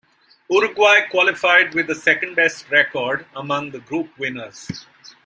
[0.49, 4.87] Uruguay qualified with the second-best record among the group winners.